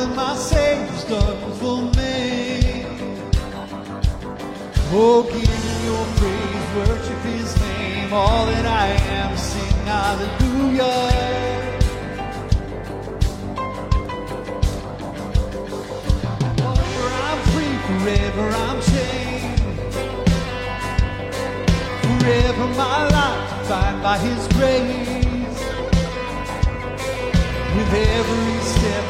[0.00, 2.84] that my Savior's done for me.
[4.92, 8.12] Oh, give him your praise, worship his name.
[8.12, 8.86] All that I
[9.18, 10.96] am, sing hallelujah.
[16.56, 19.60] Forever I'm free, forever I'm chained.
[22.04, 25.60] Forever my life defined by his grace.
[27.76, 29.09] With every step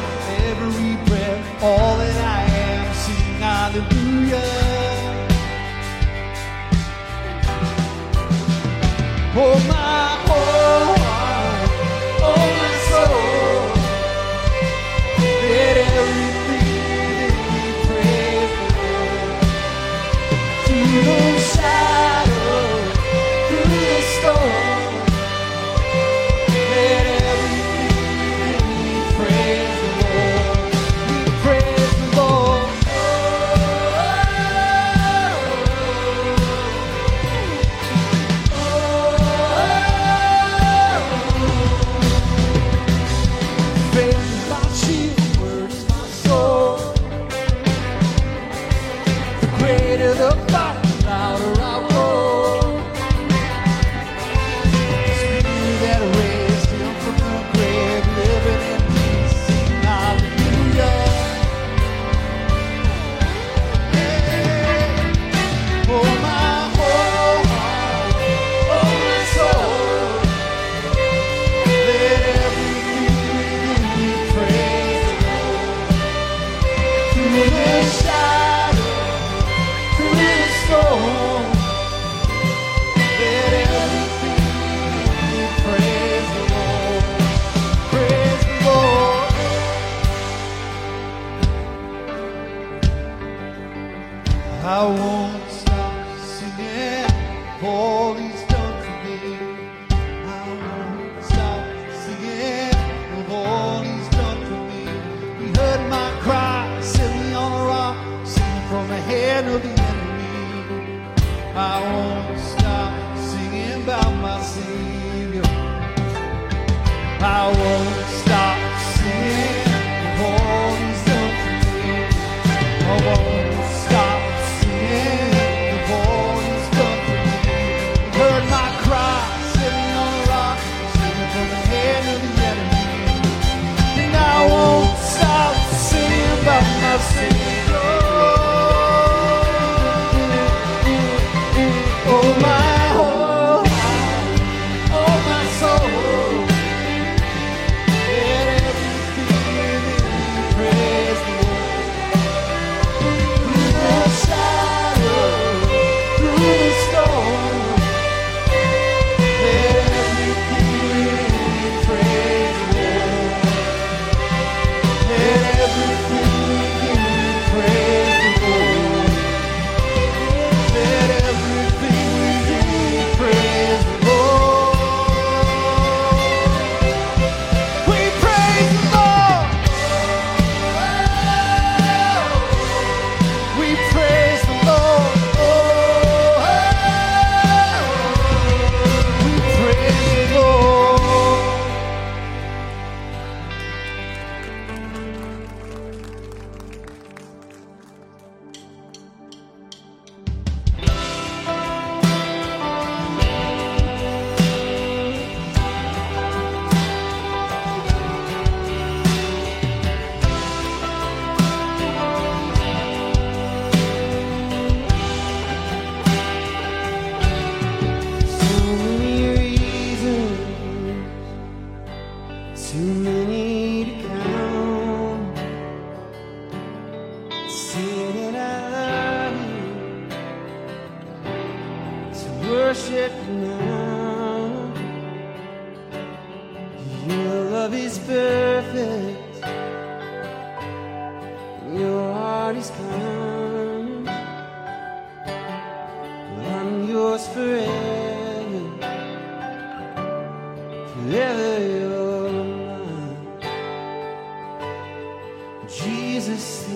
[255.71, 256.67] Jesus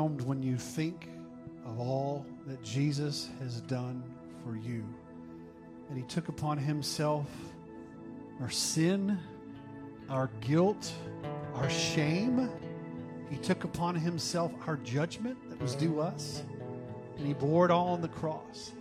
[0.00, 1.08] overwhelmed when you think
[1.66, 4.02] of all that Jesus has done
[4.44, 4.82] for you.
[5.88, 7.26] That he took upon himself
[8.40, 9.18] our sin,
[10.08, 10.92] our guilt,
[11.54, 12.48] our shame.
[13.28, 16.42] He took upon himself our judgment that was due us,
[17.18, 18.72] and he bore it all on the cross.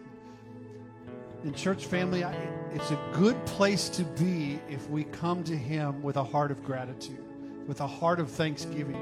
[1.43, 2.33] In church family, I,
[2.73, 6.63] it's a good place to be if we come to him with a heart of
[6.63, 7.23] gratitude,
[7.67, 8.99] with a heart of thanksgiving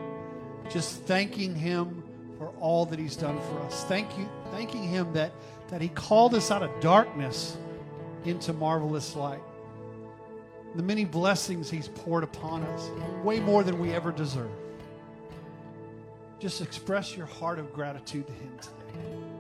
[0.70, 2.04] just thanking him
[2.38, 3.84] for all that he's done for us.
[3.86, 5.32] Thank you, thanking him that,
[5.70, 7.58] that he called us out of darkness
[8.26, 9.42] into marvelous light.
[10.76, 12.90] The many blessings he's poured upon us,
[13.24, 14.52] way more than we ever deserve.
[16.40, 19.37] Just express your heart of gratitude to him today.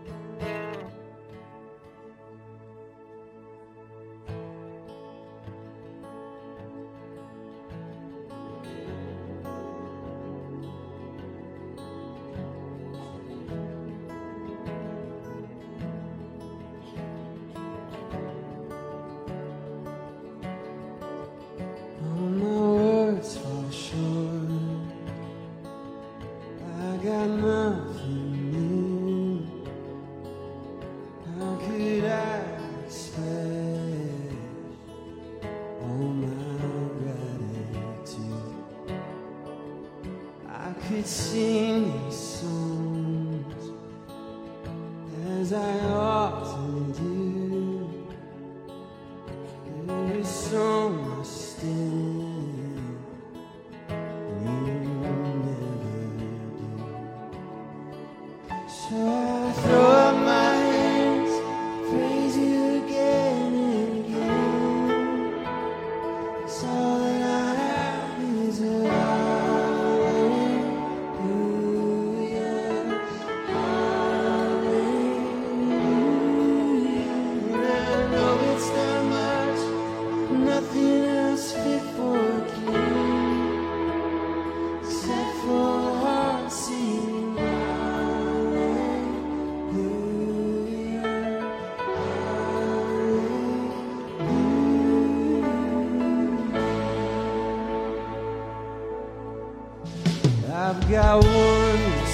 [100.97, 102.11] I was.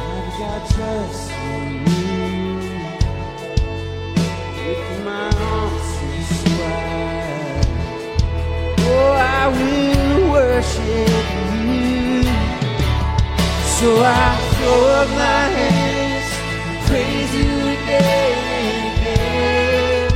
[0.00, 2.24] I've got trust in you
[4.56, 5.90] with my arms
[6.58, 7.68] wide.
[8.80, 12.24] Oh, I will worship you.
[13.76, 14.08] So I
[14.54, 16.28] throw up my hands,
[16.88, 20.14] praise you again and again.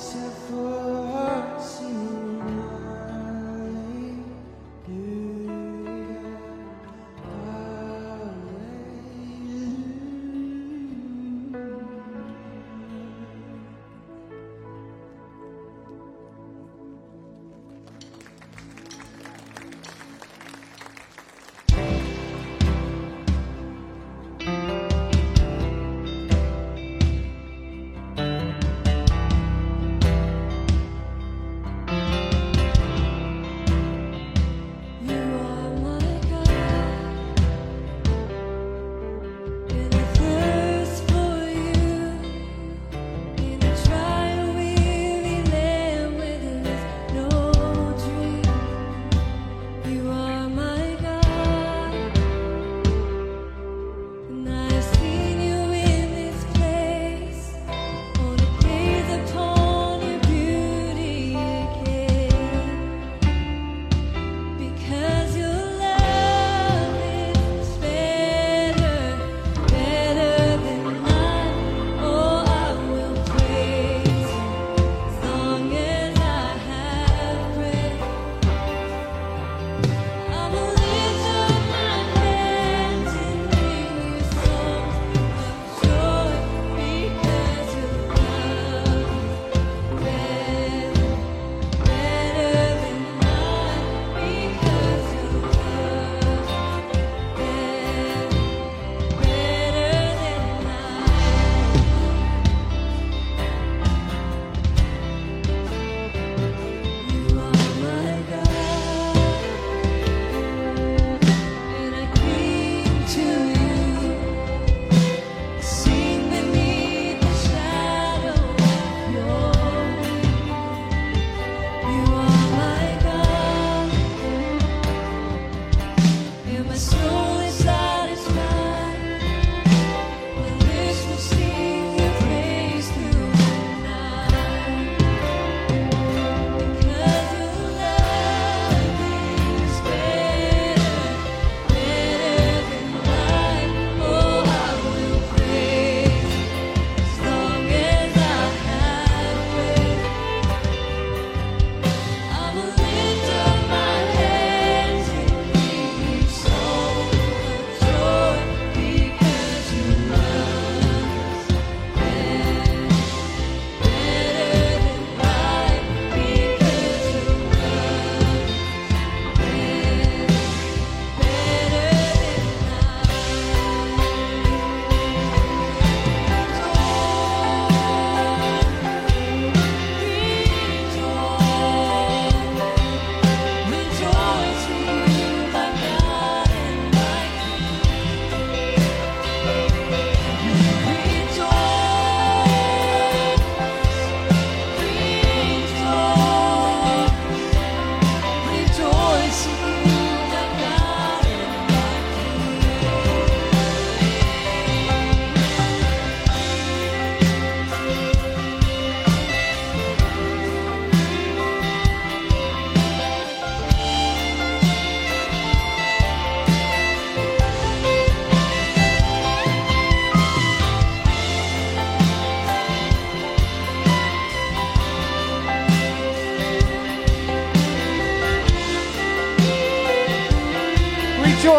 [0.00, 0.29] So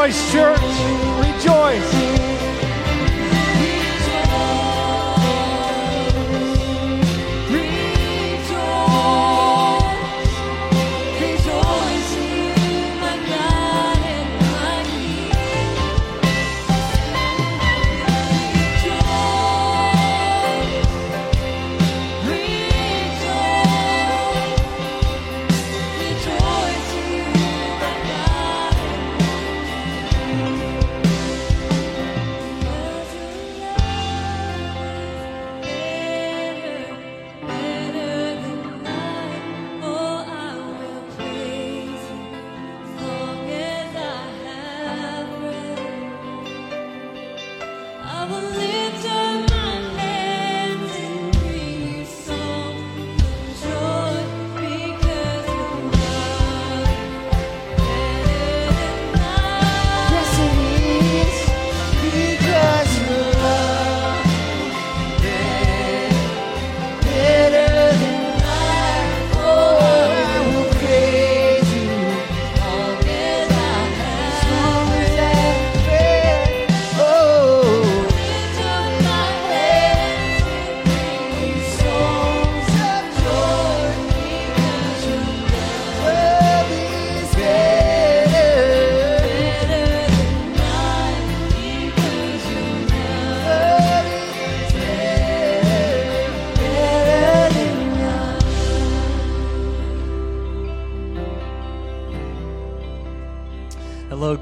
[0.02, 0.61] Rejoice,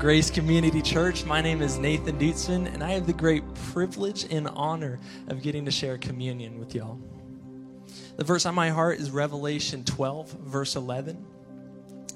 [0.09, 1.23] Grace Community Church.
[1.23, 5.65] My name is Nathan Dutzman, and I have the great privilege and honor of getting
[5.65, 6.99] to share communion with y'all.
[8.17, 11.23] The verse on my heart is Revelation 12, verse 11.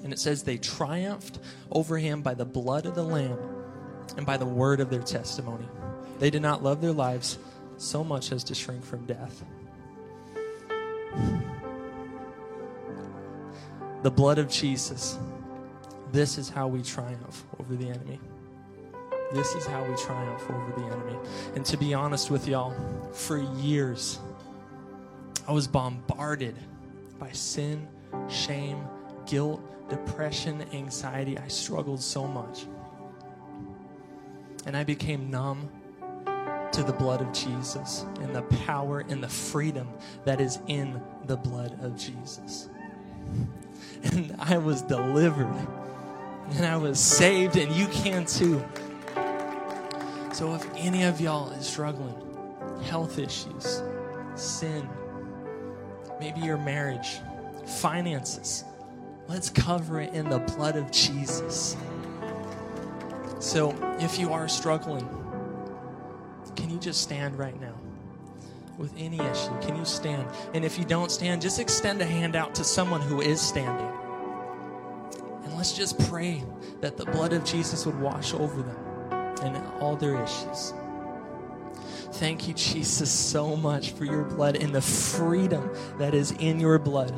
[0.02, 1.38] And it says, They triumphed
[1.70, 3.38] over him by the blood of the Lamb
[4.16, 5.68] and by the word of their testimony.
[6.18, 7.38] They did not love their lives
[7.76, 9.44] so much as to shrink from death.
[14.02, 15.16] The blood of Jesus.
[16.14, 18.20] This is how we triumph over the enemy.
[19.32, 21.18] This is how we triumph over the enemy.
[21.56, 22.72] And to be honest with y'all,
[23.12, 24.20] for years,
[25.48, 26.54] I was bombarded
[27.18, 27.88] by sin,
[28.28, 28.86] shame,
[29.26, 31.36] guilt, depression, anxiety.
[31.36, 32.66] I struggled so much.
[34.66, 35.68] And I became numb
[36.70, 39.88] to the blood of Jesus and the power and the freedom
[40.24, 42.68] that is in the blood of Jesus.
[44.04, 45.52] And I was delivered
[46.50, 48.64] and I was saved, and you can too.
[50.32, 52.14] So, if any of y'all is struggling,
[52.84, 53.82] health issues,
[54.34, 54.88] sin,
[56.20, 57.20] maybe your marriage,
[57.66, 58.64] finances,
[59.28, 61.76] let's cover it in the blood of Jesus.
[63.38, 65.08] So, if you are struggling,
[66.56, 67.74] can you just stand right now?
[68.76, 70.26] With any issue, can you stand?
[70.52, 74.03] And if you don't stand, just extend a hand out to someone who is standing.
[75.64, 76.44] Let's just pray
[76.82, 78.76] that the blood of Jesus would wash over them
[79.42, 80.74] and all their issues.
[82.12, 86.78] Thank you, Jesus, so much for your blood and the freedom that is in your
[86.78, 87.14] blood.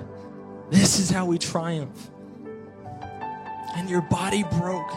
[0.70, 2.09] This is how we triumph.
[3.74, 4.92] And your body broke.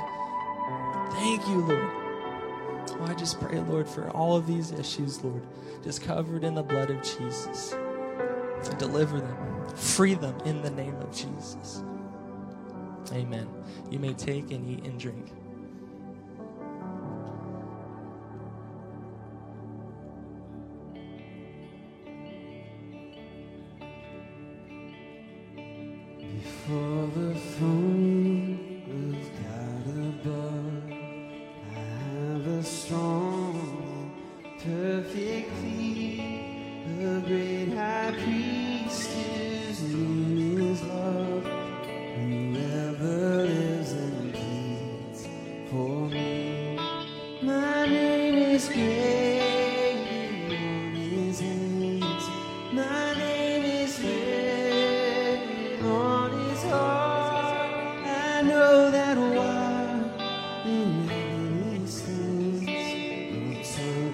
[1.14, 1.90] Thank you, Lord.
[1.90, 5.42] Oh, I just pray, Lord, for all of these issues, Lord,
[5.84, 7.74] just covered in the blood of Jesus.
[8.78, 11.82] Deliver them, free them in the name of Jesus.
[13.12, 13.48] Amen.
[13.90, 15.26] You may take and eat and drink.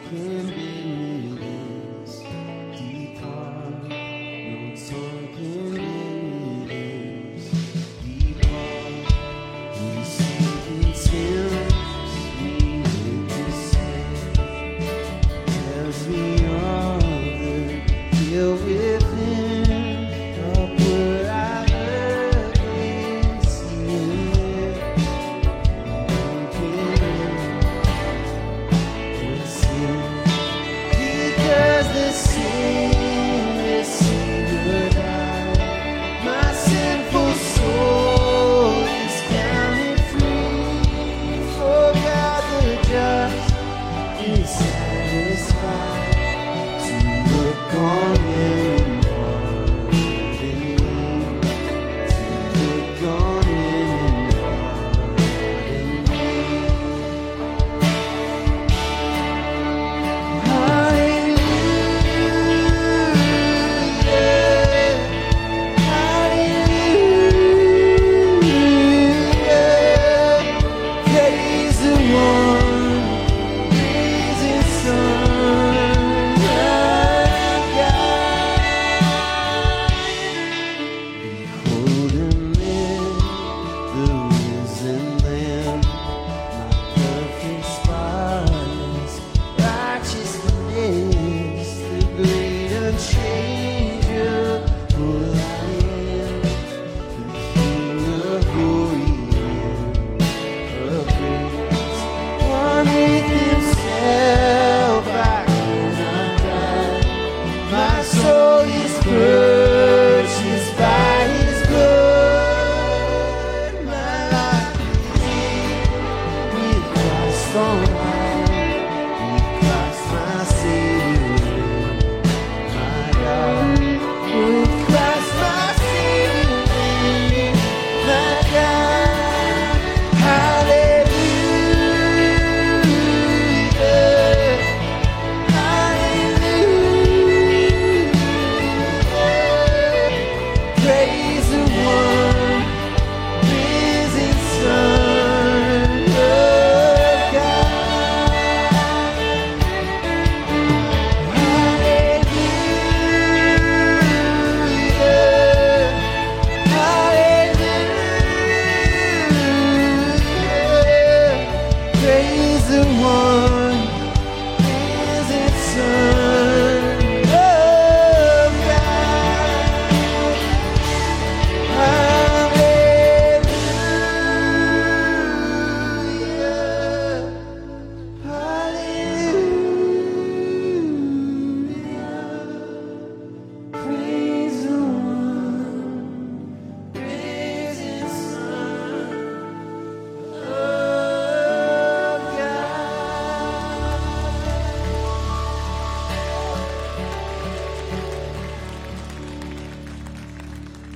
[0.10, 0.65] can be.